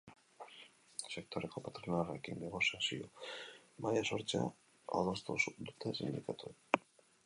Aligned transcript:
Sektoreko 1.15 1.63
patronalarekin 1.67 2.41
negoziazio 2.45 3.11
mahaia 3.19 4.09
sortzea 4.13 4.45
adostu 5.03 5.41
dute 5.71 5.99
sindikatuek. 6.03 6.87